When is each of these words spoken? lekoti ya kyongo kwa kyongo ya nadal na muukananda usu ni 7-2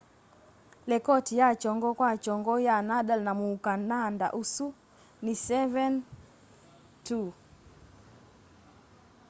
lekoti 0.89 1.33
ya 1.41 1.49
kyongo 1.61 1.89
kwa 1.97 2.11
kyongo 2.23 2.53
ya 2.67 2.75
nadal 2.89 3.19
na 3.23 3.33
muukananda 3.39 4.27
usu 4.41 4.67
ni 5.21 5.33
7-2 5.33 7.31